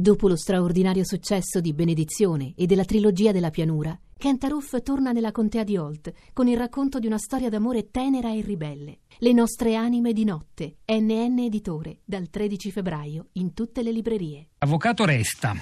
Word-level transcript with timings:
Dopo 0.00 0.28
lo 0.28 0.36
straordinario 0.36 1.04
successo 1.04 1.60
di 1.60 1.74
Benedizione 1.74 2.54
e 2.56 2.64
della 2.64 2.86
trilogia 2.86 3.32
della 3.32 3.50
pianura, 3.50 3.94
Kent 4.16 4.44
Aruf 4.44 4.82
torna 4.82 5.12
nella 5.12 5.30
contea 5.30 5.62
di 5.62 5.76
Holt 5.76 6.10
con 6.32 6.48
il 6.48 6.56
racconto 6.56 6.98
di 6.98 7.06
una 7.06 7.18
storia 7.18 7.50
d'amore 7.50 7.90
tenera 7.90 8.32
e 8.32 8.40
ribelle. 8.40 9.00
Le 9.18 9.32
nostre 9.34 9.74
anime 9.74 10.14
di 10.14 10.24
notte, 10.24 10.78
NN 10.86 11.40
Editore, 11.40 11.98
dal 12.02 12.30
13 12.30 12.70
febbraio 12.70 13.26
in 13.32 13.52
tutte 13.52 13.82
le 13.82 13.92
librerie. 13.92 14.48
Avvocato 14.60 15.04
Resta. 15.04 15.54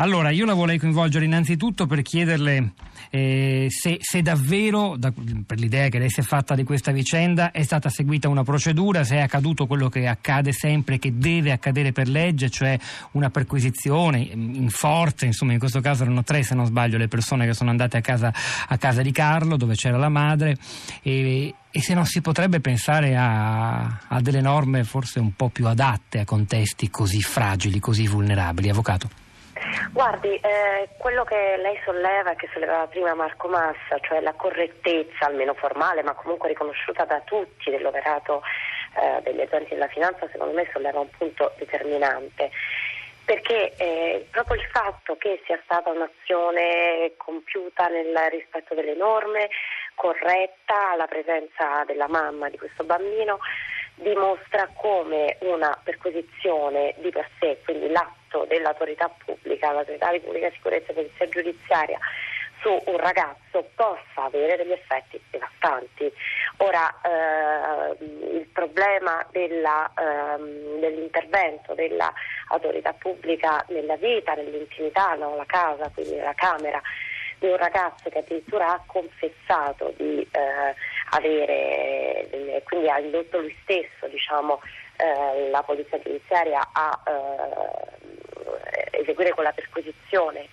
Allora, 0.00 0.30
io 0.30 0.46
la 0.46 0.54
vorrei 0.54 0.78
coinvolgere 0.78 1.26
innanzitutto 1.26 1.86
per 1.86 2.00
chiederle 2.00 2.72
eh, 3.10 3.66
se, 3.68 3.98
se, 4.00 4.22
davvero, 4.22 4.96
da, 4.96 5.12
per 5.44 5.58
l'idea 5.58 5.90
che 5.90 5.98
lei 5.98 6.08
si 6.08 6.20
è 6.20 6.22
fatta 6.22 6.54
di 6.54 6.64
questa 6.64 6.90
vicenda, 6.90 7.50
è 7.50 7.62
stata 7.62 7.90
seguita 7.90 8.26
una 8.26 8.42
procedura, 8.42 9.04
se 9.04 9.16
è 9.16 9.20
accaduto 9.20 9.66
quello 9.66 9.90
che 9.90 10.06
accade 10.06 10.52
sempre, 10.52 10.98
che 10.98 11.18
deve 11.18 11.52
accadere 11.52 11.92
per 11.92 12.08
legge, 12.08 12.48
cioè 12.48 12.78
una 13.10 13.28
perquisizione 13.28 14.20
in 14.20 14.70
forza, 14.70 15.26
insomma 15.26 15.52
in 15.52 15.58
questo 15.58 15.82
caso 15.82 16.04
erano 16.04 16.24
tre 16.24 16.44
se 16.44 16.54
non 16.54 16.64
sbaglio 16.64 16.96
le 16.96 17.08
persone 17.08 17.44
che 17.44 17.52
sono 17.52 17.68
andate 17.68 17.98
a 17.98 18.00
casa, 18.00 18.32
a 18.68 18.78
casa 18.78 19.02
di 19.02 19.12
Carlo 19.12 19.58
dove 19.58 19.74
c'era 19.74 19.98
la 19.98 20.08
madre 20.08 20.56
e, 21.02 21.54
e 21.70 21.80
se 21.82 21.92
non 21.92 22.06
si 22.06 22.22
potrebbe 22.22 22.60
pensare 22.60 23.16
a, 23.18 24.00
a 24.08 24.20
delle 24.22 24.40
norme 24.40 24.82
forse 24.82 25.20
un 25.20 25.34
po' 25.34 25.50
più 25.50 25.66
adatte 25.66 26.20
a 26.20 26.24
contesti 26.24 26.88
così 26.88 27.20
fragili, 27.20 27.80
così 27.80 28.06
vulnerabili. 28.06 28.70
Avvocato. 28.70 29.28
Guardi, 29.92 30.34
eh, 30.36 30.88
quello 30.98 31.24
che 31.24 31.56
lei 31.58 31.78
solleva 31.84 32.32
e 32.32 32.36
che 32.36 32.48
sollevava 32.52 32.86
prima 32.86 33.14
Marco 33.14 33.48
Massa, 33.48 33.98
cioè 34.00 34.20
la 34.20 34.32
correttezza, 34.32 35.26
almeno 35.26 35.54
formale, 35.54 36.02
ma 36.02 36.14
comunque 36.14 36.48
riconosciuta 36.48 37.04
da 37.04 37.20
tutti 37.20 37.70
dell'operato 37.70 38.42
eh, 39.00 39.20
degli 39.22 39.40
agenti 39.40 39.74
della 39.74 39.88
finanza, 39.88 40.28
secondo 40.30 40.54
me 40.54 40.68
solleva 40.72 41.00
un 41.00 41.10
punto 41.10 41.52
determinante. 41.58 42.50
Perché 43.24 43.74
eh, 43.76 44.26
proprio 44.30 44.60
il 44.60 44.66
fatto 44.72 45.16
che 45.16 45.40
sia 45.44 45.60
stata 45.64 45.90
un'azione 45.90 47.12
compiuta 47.16 47.86
nel 47.86 48.16
rispetto 48.30 48.74
delle 48.74 48.94
norme, 48.94 49.48
corretta, 49.94 50.92
alla 50.92 51.06
presenza 51.06 51.84
della 51.86 52.08
mamma 52.08 52.48
di 52.48 52.58
questo 52.58 52.82
bambino, 52.84 53.38
dimostra 53.94 54.68
come 54.74 55.36
una 55.40 55.78
perquisizione 55.82 56.94
di 56.98 57.10
per 57.10 57.28
sé, 57.38 57.60
quindi 57.64 57.88
l'atto 57.90 58.19
dell'autorità 58.48 59.10
pubblica, 59.24 59.72
l'autorità 59.72 60.10
di 60.12 60.20
pubblica 60.20 60.50
sicurezza 60.50 60.90
e 60.90 60.94
polizia 60.94 61.28
giudiziaria 61.28 61.98
su 62.60 62.68
un 62.86 62.96
ragazzo 62.98 63.68
possa 63.74 64.24
avere 64.24 64.56
degli 64.56 64.72
effetti 64.72 65.20
devastanti. 65.30 66.12
Ora 66.58 66.94
eh, 67.02 68.04
il 68.36 68.46
problema 68.52 69.26
della, 69.30 69.90
ehm, 69.96 70.78
dell'intervento 70.78 71.74
dell'autorità 71.74 72.92
pubblica 72.92 73.64
nella 73.68 73.96
vita, 73.96 74.34
nell'intimità, 74.34 75.14
no? 75.14 75.36
la 75.36 75.46
casa, 75.46 75.90
quindi 75.94 76.16
nella 76.16 76.34
camera 76.34 76.80
di 77.38 77.46
un 77.46 77.56
ragazzo 77.56 78.10
che 78.10 78.18
addirittura 78.18 78.74
ha 78.74 78.82
confessato 78.84 79.94
di 79.96 80.20
eh, 80.30 80.74
avere, 81.10 82.62
quindi 82.64 82.90
ha 82.90 82.98
indotto 82.98 83.40
lui 83.40 83.56
stesso 83.62 84.06
diciamo, 84.08 84.60
eh, 84.98 85.48
la 85.48 85.62
polizia 85.62 85.98
giudiziaria 85.98 86.68
a 86.70 87.00
eseguire 89.00 89.32
quella 89.32 89.52
perquisizione. 89.52 90.48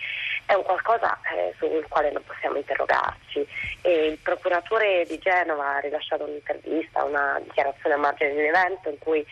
È 0.45 0.53
un 0.53 0.63
qualcosa 0.63 1.19
eh, 1.35 1.53
sul 1.57 1.85
quale 1.89 2.11
non 2.11 2.23
possiamo 2.23 2.57
interrogarci. 2.57 3.45
E 3.81 4.07
il 4.07 4.17
procuratore 4.17 5.05
di 5.05 5.17
Genova 5.19 5.75
ha 5.75 5.79
rilasciato 5.79 6.23
un'intervista, 6.23 7.03
una 7.03 7.39
dichiarazione 7.43 7.95
a 7.95 7.99
margine 7.99 8.31
di 8.31 8.39
un 8.39 8.45
evento 8.45 8.89
in 8.89 8.97
cui 8.99 9.25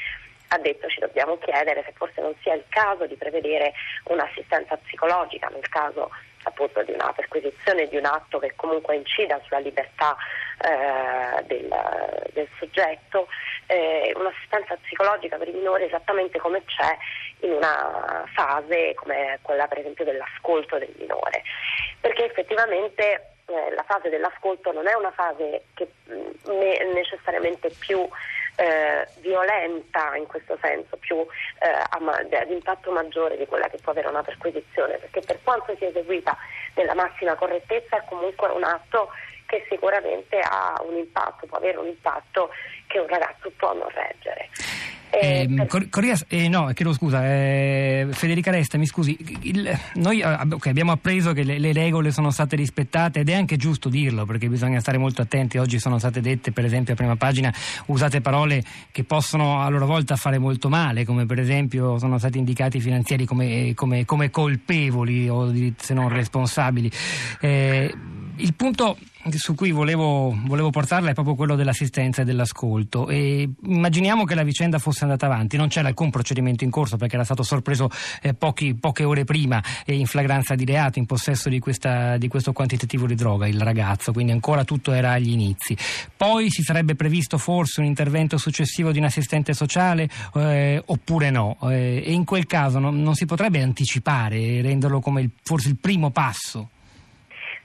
ha 0.50 0.58
detto 0.58 0.88
ci 0.90 1.00
dobbiamo 1.00 1.38
chiedere 1.38 1.84
se 1.86 1.94
forse 1.96 2.22
non 2.22 2.36
sia 2.42 2.54
il 2.54 2.64
caso 2.70 3.06
di 3.08 3.16
prevedere 3.16 3.74
un'assistenza 4.06 4.78
psicologica 4.78 5.48
nel 5.48 5.68
caso 5.70 6.10
appunto 6.46 6.84
di 6.84 6.92
una 6.92 7.12
perquisizione 7.14 7.88
di 7.88 7.98
un 7.98 8.06
atto 8.06 8.40
che 8.40 8.54
comunque 8.56 8.96
incida 8.96 9.40
sulla 9.44 9.60
libertà 9.60 10.16
eh, 10.62 11.44
del, 11.44 11.76
del, 12.34 12.48
soggetto, 12.60 13.28
eh, 13.68 14.14
un'assistenza 14.16 14.78
psicologica 14.82 15.38
per 15.38 15.48
i 15.48 15.54
minori 15.54 15.86
esattamente 15.86 16.40
come 16.40 16.64
c'è 16.66 16.96
in 17.42 17.52
una 17.52 18.24
fase 18.34 18.94
come 18.94 19.40
quella 19.42 19.68
per 19.68 19.80
esempio 19.80 20.06
dell'ascolto 20.06 20.78
del 20.78 20.94
minore, 20.98 21.44
perché 22.00 22.26
effettivamente 22.26 23.34
eh, 23.48 23.74
la 23.74 23.84
fase 23.84 24.10
dell'ascolto 24.10 24.72
non 24.72 24.88
è 24.88 24.94
una 24.94 25.12
fase 25.12 25.66
che 25.74 25.88
mh, 26.06 26.14
mm, 26.52 26.94
necessariamente 26.94 27.70
più 27.80 28.08
eh, 28.56 29.08
violenta 29.20 30.16
in 30.16 30.26
questo 30.28 30.58
senso, 30.62 30.98
più 30.98 31.18
eh, 31.18 32.38
ad 32.38 32.50
impatto 32.50 32.92
maggiore 32.92 33.38
di 33.38 33.46
quella 33.46 33.68
che 33.68 33.78
può 33.78 33.92
avere 33.92 34.08
una 34.08 34.24
perquisizione, 34.24 34.98
perché 34.98 35.22
per 35.22 35.40
quanto 35.44 35.76
sia 35.78 35.90
eseguita 35.90 36.38
nella 36.76 36.94
massima 36.94 37.36
correttezza 37.36 37.98
è 37.98 38.04
comunque 38.08 38.50
un 38.50 38.64
atto 38.64 39.12
che 39.46 39.66
sicuramente 39.70 40.40
ha 40.40 40.82
un 40.84 40.96
impatto, 40.96 41.46
può 41.46 41.58
avere 41.58 41.78
un 41.78 41.88
impatto 41.88 42.50
che 42.88 43.00
un 43.00 43.08
ragazzo 43.08 43.52
può 43.58 43.74
non 43.74 43.90
reggere. 43.90 44.50
Eh, 45.22 45.48
eh, 45.50 45.66
per... 45.66 45.90
Corria, 45.90 46.18
eh, 46.28 46.48
no, 46.50 46.72
chiedo 46.74 46.94
scusa, 46.94 47.26
eh, 47.26 48.08
Federica 48.12 48.52
Resta, 48.52 48.78
mi 48.78 48.86
scusi, 48.86 49.18
il, 49.42 49.70
noi 49.96 50.22
ah, 50.22 50.46
okay, 50.50 50.72
abbiamo 50.72 50.92
appreso 50.92 51.34
che 51.34 51.44
le, 51.44 51.58
le, 51.60 51.74
regole 51.74 52.12
sono 52.12 52.32
state 52.32 52.56
rispettate 52.56 53.22
ed 53.22 53.30
è 53.30 53.34
anche 53.34 53.58
giusto 53.58 53.90
dirlo 53.90 54.26
perché 54.26 54.48
bisogna 54.48 54.80
stare 54.80 54.98
molto 54.98 55.22
attenti, 55.22 55.58
oggi 55.58 55.80
sono 55.80 56.00
state 56.00 56.22
dette 56.22 56.52
per 56.52 56.66
esempio 56.66 56.94
a 56.94 56.96
prima 56.96 57.16
pagina 57.16 57.54
usate 57.88 58.22
parole 58.22 58.64
che 58.92 59.04
possono 59.04 59.62
a 59.62 59.70
loro 59.70 59.86
volta 59.86 60.16
fare 60.16 60.38
molto 60.38 60.70
male, 60.70 61.06
come 61.06 61.26
per 61.26 61.40
esempio 61.40 61.98
sono 61.98 62.18
stati 62.18 62.38
indicati 62.38 62.78
i 62.78 62.82
finanzieri 62.82 63.26
come, 63.26 63.74
come, 63.74 64.06
come 64.06 64.30
colpevoli 64.30 65.30
o 65.30 65.52
se 65.78 65.94
non 65.94 66.10
responsabili. 66.10 66.92
Eh, 67.40 67.94
il 68.38 68.54
punto 68.54 68.98
su 69.34 69.56
cui 69.56 69.72
volevo, 69.72 70.38
volevo, 70.46 70.70
portarla 70.70 71.10
è 71.10 71.14
proprio 71.14 71.36
quello 71.36 71.56
dell'assistenza 71.56 72.22
e 72.22 72.26
dell'ascolto. 72.26 73.10
E 73.10 73.50
immaginiamo 73.64 74.24
che 74.24 74.36
la 74.36 74.44
vicenda 74.44 74.78
fosse 74.78 75.04
andata 75.04 75.26
avanti, 75.26 75.58
non 75.58 75.68
c'era 75.68 75.88
alcun 75.88 76.12
procedimento 76.12 76.64
in 76.64 76.70
corso 76.70 76.98
perché 76.98 77.16
era 77.16 77.24
stato 77.24 77.42
sorpreso 77.42 77.90
eh, 78.22 78.34
pochi, 78.34 78.76
poche 78.76 79.04
ore 79.04 79.24
prima 79.24 79.64
eh, 79.86 79.96
in 79.96 80.06
flagranza 80.06 80.54
di 80.56 80.66
reato, 80.66 81.00
in 81.00 81.06
possesso 81.06 81.50
di, 81.50 81.60
questa, 81.60 82.18
di, 82.18 82.28
questo 82.28 82.54
quantitativo 82.54 83.08
di 83.08 83.16
droga, 83.16 83.48
il 83.48 83.60
ragazzo, 83.60 84.12
quindi 84.12 84.32
ancora 84.32 84.64
tutto 84.64 84.92
era 84.92 85.14
agli 85.14 85.32
inizi. 85.32 85.76
Poi 86.16 86.50
si 86.52 86.62
sarebbe 86.62 86.96
previsto 86.96 87.38
forse 87.38 87.82
un 87.82 87.88
intervento 87.88 88.38
successivo 88.38 88.92
di 88.92 89.00
un 89.00 89.06
assistente 89.06 89.54
sociale 89.54 90.08
eh, 90.36 90.82
oppure 90.86 91.32
no? 91.32 91.58
Eh, 91.64 92.04
e 92.06 92.12
in 92.12 92.26
quel 92.26 92.46
caso 92.46 92.78
non, 92.80 93.02
non 93.02 93.16
si 93.16 93.26
potrebbe 93.26 93.62
anticipare 93.62 94.40
e 94.40 94.62
renderlo 94.62 95.00
come 95.00 95.22
il, 95.22 95.32
forse 95.42 95.70
il 95.70 95.78
primo 95.78 96.12
passo? 96.12 96.70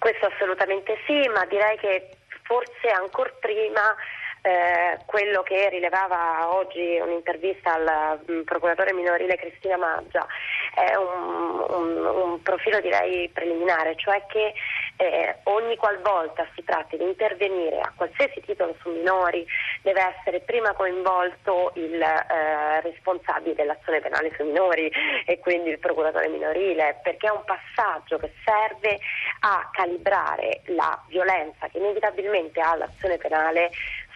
Questo 0.01 0.29
assolutamente 0.33 0.97
sì, 1.05 1.29
ma 1.29 1.45
direi 1.45 1.77
che 1.77 2.09
forse 2.45 2.89
ancora 2.89 3.31
prima 3.39 3.95
eh, 4.41 4.99
quello 5.05 5.43
che 5.43 5.69
rilevava 5.69 6.55
oggi 6.55 6.99
un'intervista 6.99 7.75
al 7.75 8.21
um, 8.27 8.45
procuratore 8.45 8.95
minorile 8.95 9.37
Cristina 9.37 9.77
Maggia 9.77 10.27
è 10.75 10.95
un, 10.95 11.67
un, 11.69 12.07
un 12.07 12.43
profilo 12.43 12.81
direi 12.81 13.29
preliminare, 13.29 13.95
cioè 13.97 14.25
che 14.27 14.55
eh, 15.01 15.37
ogni 15.45 15.77
qualvolta 15.77 16.47
si 16.55 16.63
tratti 16.63 16.99
di 16.99 17.05
intervenire 17.05 17.81
a 17.81 17.91
qualsiasi 17.97 18.43
titolo 18.43 18.77
su 18.83 18.91
minori 18.91 19.47
deve 19.81 20.15
essere 20.15 20.41
prima 20.41 20.75
coinvolto 20.75 21.73
il 21.77 22.01
eh, 22.03 22.81
responsabile 22.83 23.55
dell'azione 23.55 24.01
penale 24.01 24.31
sui 24.37 24.45
minori 24.45 24.93
e 25.25 25.39
quindi 25.39 25.71
il 25.71 25.79
procuratore 25.79 26.29
minorile, 26.29 27.01
perché 27.03 27.29
è 27.29 27.31
un 27.31 27.45
passaggio 27.45 28.19
che 28.19 28.31
serve 28.45 28.99
a 29.41 29.71
calibrare 29.73 30.61
la 30.67 31.03
violenza 31.09 31.69
che 31.69 31.79
inevitabilmente 31.79 32.61
ha 32.61 32.77
l'azione 32.77 33.17
penale 33.17 33.71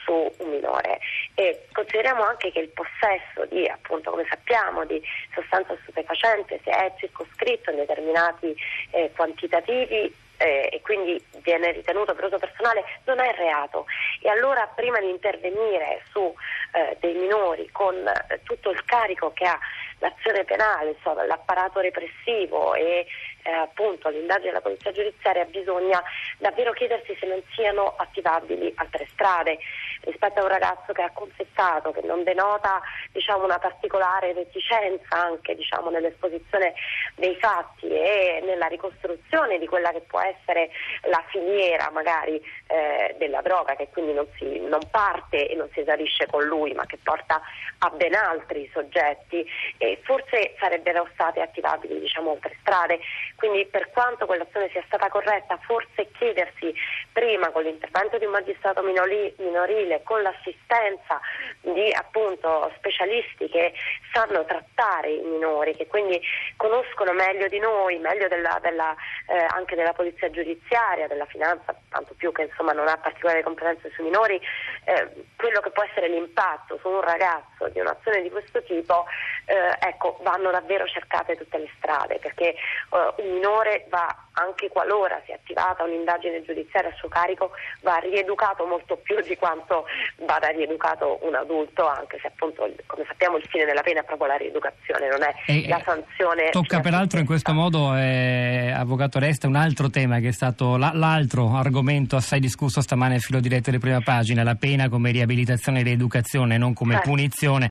su 0.05 0.13
un 0.13 0.51
minore. 0.51 0.99
E 1.35 1.67
consideriamo 1.73 2.25
anche 2.25 2.53
che 2.53 2.61
il 2.61 2.69
possesso 2.69 3.47
di, 3.49 3.67
appunto 3.67 4.11
come 4.11 4.27
sappiamo, 4.29 4.85
di 4.85 5.03
sostanza 5.33 5.75
stupefacente 5.81 6.61
se 6.63 6.71
è 6.71 6.93
circoscritto 6.99 7.71
in 7.71 7.77
determinati 7.77 8.55
eh, 8.91 9.11
quantitativi 9.17 10.23
eh, 10.45 10.69
e 10.71 10.81
quindi 10.83 11.23
viene 11.43 11.73
ritenuto 11.73 12.15
per 12.15 12.25
uso 12.25 12.39
personale 12.39 12.85
non 13.05 13.19
è 13.19 13.35
reato. 13.35 13.87
E 14.21 14.29
allora 14.29 14.67
prima 14.75 15.01
di 15.01 15.09
intervenire 15.09 16.03
su 16.11 16.33
eh, 16.73 16.97
dei 17.01 17.15
minori 17.15 17.71
con 17.73 17.97
eh, 17.97 18.41
tutto 18.43 18.71
il 18.71 18.85
carico 18.85 19.33
che 19.33 19.47
ha 19.47 19.59
l'azione 20.01 20.45
penale, 20.45 20.91
insomma, 20.91 21.25
l'apparato 21.25 21.81
repressivo 21.81 22.75
e 22.75 23.07
eh, 23.43 23.51
appunto 23.51 24.09
l'indagine 24.09 24.49
della 24.49 24.61
polizia 24.61 24.93
giudiziaria 24.93 25.45
bisogna 25.45 26.03
davvero 26.39 26.73
chiedersi 26.73 27.17
se 27.19 27.27
non 27.27 27.43
siano 27.55 27.95
attivabili 27.97 28.73
altre 28.77 29.07
strade 29.13 29.59
rispetto 30.05 30.41
a 30.41 30.43
un 30.43 30.49
ragazzo 30.49 30.93
che 30.93 31.03
ha 31.03 31.11
confessato, 31.13 31.91
che 31.93 32.03
non 32.03 32.23
denota 32.23 32.81
diciamo, 33.13 33.45
una 33.45 33.59
particolare 33.59 34.33
reticenza 34.33 35.17
anche 35.17 35.55
diciamo, 35.55 35.91
nell'esposizione 35.91 36.75
dei 37.17 37.37
fatti 37.37 37.89
e 37.89 38.43
nella 38.45 38.67
ricostruzione 38.67 39.59
di 39.59 39.67
quella 39.67 39.91
che 39.91 40.01
può 40.01 40.21
essere 40.21 40.71
la 41.09 41.23
filiera 41.29 41.91
magari 41.91 42.43
eh, 42.67 43.15
della 43.19 43.43
droga 43.43 43.75
che 43.77 43.89
quindi 43.91 44.13
non, 44.13 44.27
si, 44.37 44.61
non 44.61 44.81
parte 44.91 45.49
e 45.49 45.55
non 45.55 45.69
si 45.73 45.81
esaurisce 45.81 46.27
con 46.27 46.45
lui 46.45 46.73
ma 46.73 46.87
che 46.87 46.99
porta 47.03 47.41
a 47.79 47.91
ben 47.91 48.15
altri 48.15 48.69
soggetti 48.73 49.45
e 49.79 50.01
forse 50.03 50.55
sarebbero 50.59 51.09
state 51.13 51.41
attivabili 51.41 52.01
diciamo, 52.01 52.33
altre 52.33 52.57
strade. 52.61 52.99
Quindi 53.37 53.67
per 53.67 53.91
quanto 53.91 54.27
quell'azione 54.27 54.69
sia 54.71 54.83
stata 54.87 55.09
corretta, 55.09 55.59
forse 55.63 56.11
chiedersi 56.13 56.75
prima 57.15 57.51
con 57.51 57.63
l'intervento 57.63 58.19
di 58.19 58.25
un 58.25 58.33
magistrato 58.33 58.83
minorile, 58.83 60.03
con 60.03 60.21
l'assistenza 60.21 61.21
di 61.61 61.93
appunto, 61.93 62.73
specialisti 62.77 63.49
che 63.49 63.73
sanno 64.13 64.45
trattare 64.45 65.11
i 65.13 65.23
minori, 65.23 65.77
che 65.77 65.87
quindi 65.87 66.21
conoscono 66.57 67.13
meglio 67.13 67.47
di 67.47 67.61
noi, 67.61 67.99
meglio 67.99 68.27
della, 68.27 68.59
della, 68.61 68.95
eh, 69.29 69.47
anche 69.55 69.77
della 69.77 69.93
polizia 69.93 70.29
giudiziaria, 70.29 71.07
della 71.07 71.27
finanza, 71.27 71.73
tanto 71.89 72.15
più 72.15 72.33
che 72.33 72.43
insomma, 72.43 72.73
non 72.73 72.89
ha 72.89 72.97
particolari 72.97 73.43
competenze 73.43 73.93
sui 73.95 74.05
minori, 74.05 74.41
eh, 74.85 75.09
quello 75.37 75.61
che 75.61 75.71
può 75.71 75.85
essere 75.85 76.09
l'impatto 76.09 76.79
su 76.79 76.89
un 76.89 77.01
ragazzo 77.01 77.69
di 77.69 77.79
un'azione 77.79 78.23
di 78.23 78.31
questo 78.31 78.61
tipo, 78.65 79.05
eh, 79.47 79.77
ecco, 79.79 80.19
vanno 80.23 80.51
davvero 80.51 80.87
cercate 80.87 81.37
tutte 81.37 81.59
le 81.59 81.71
strade, 81.77 82.19
perché 82.21 82.51
eh, 82.51 83.23
un 83.23 83.33
minore 83.35 83.87
va, 83.89 84.07
anche 84.33 84.69
qualora 84.69 85.21
sia 85.25 85.37
attivata 85.37 85.85
un'indagine 85.85 86.43
giudiziaria 86.43 86.91
a 86.91 86.95
suo 86.97 87.09
carico, 87.09 87.53
va 87.81 87.97
rieducato 87.97 88.67
molto 88.67 88.97
più 88.97 89.21
di 89.21 89.37
quanto 89.37 89.87
vada 90.25 90.49
rieducato 90.49 91.19
un 91.23 91.35
adulto, 91.35 91.87
anche 91.87 92.19
se 92.21 92.29
appunto, 92.29 92.69
come 92.87 93.05
sappiamo, 93.07 93.37
il 93.37 93.47
fine 93.49 93.65
della 93.65 93.83
pena 93.83 94.01
è 94.01 94.05
proprio 94.05 94.29
la 94.29 94.37
rieducazione, 94.37 95.09
non 95.09 95.23
è 95.23 95.35
e 95.47 95.69
la 95.69 95.81
sanzione. 95.85 96.51
Tocca 96.51 96.81
peraltro 96.81 97.19
in 97.19 97.27
questo 97.27 97.53
modo, 97.53 97.95
eh, 97.97 98.73
Avvocato 98.75 99.19
Resta, 99.19 99.47
un 99.47 99.57
altro 99.57 99.91
tema 99.91 100.19
che 100.19 100.29
è 100.29 100.33
stato 100.33 100.77
la, 100.77 100.91
l'altro 100.93 101.55
argomento 101.55 102.17
assai 102.17 102.41
discusso 102.41 102.81
stamane 102.81 103.13
nel 103.15 103.21
filo 103.21 103.41
diretto 103.41 103.71
di 103.71 103.79
prima 103.79 104.01
pagina, 104.01 104.43
la 104.43 104.57
pena 104.57 104.89
come 104.89 105.11
riabilitazione 105.11 105.81
e 105.81 105.83
rieducazione, 105.83 106.59
non 106.59 106.73
come 106.75 106.97
eh. 106.97 107.01
punizione. 107.01 107.63